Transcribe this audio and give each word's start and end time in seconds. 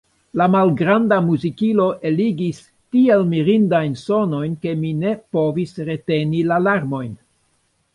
La 0.39 0.45
malgranda 0.53 1.19
muzikilo 1.25 1.85
eligis 2.11 2.63
tiel 2.97 3.27
mirindajn 3.35 3.95
sonojn, 4.07 4.59
ke 4.67 4.77
mi 4.83 4.99
ne 5.07 5.17
povis 5.39 5.79
reteni 5.93 6.47
la 6.53 6.65
larmojn. 6.69 7.19